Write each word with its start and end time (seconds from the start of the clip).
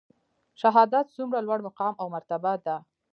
شهادت 0.61 1.05
څومره 1.15 1.39
لوړ 1.47 1.59
مقام 1.67 1.93
او 2.01 2.07
مرتبه 2.15 2.51
ده؟ 2.65 2.75